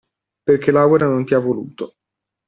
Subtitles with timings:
[0.47, 1.93] Perché Laura non ti ha voluto.